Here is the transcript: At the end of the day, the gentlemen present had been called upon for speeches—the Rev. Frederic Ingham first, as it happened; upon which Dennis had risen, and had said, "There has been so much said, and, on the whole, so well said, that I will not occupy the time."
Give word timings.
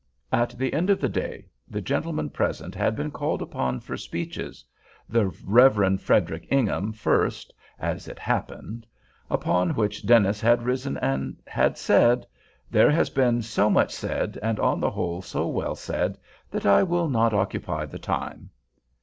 At 0.31 0.57
the 0.57 0.73
end 0.73 0.89
of 0.89 0.99
the 0.99 1.07
day, 1.07 1.45
the 1.67 1.79
gentlemen 1.79 2.31
present 2.31 2.73
had 2.73 2.95
been 2.95 3.11
called 3.11 3.39
upon 3.39 3.79
for 3.81 3.95
speeches—the 3.95 5.27
Rev. 5.45 6.01
Frederic 6.01 6.47
Ingham 6.49 6.91
first, 6.91 7.53
as 7.77 8.07
it 8.07 8.17
happened; 8.17 8.87
upon 9.29 9.75
which 9.75 10.03
Dennis 10.07 10.41
had 10.41 10.63
risen, 10.63 10.97
and 10.97 11.37
had 11.45 11.77
said, 11.77 12.25
"There 12.71 12.89
has 12.89 13.11
been 13.11 13.43
so 13.43 13.69
much 13.69 13.91
said, 13.93 14.39
and, 14.41 14.59
on 14.59 14.79
the 14.79 14.89
whole, 14.89 15.21
so 15.21 15.47
well 15.47 15.75
said, 15.75 16.17
that 16.49 16.65
I 16.65 16.81
will 16.81 17.07
not 17.07 17.31
occupy 17.35 17.85
the 17.85 17.99
time." 17.99 18.49